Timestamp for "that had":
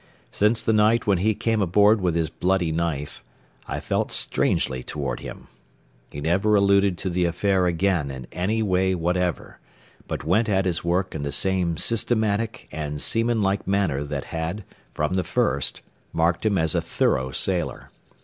14.03-14.63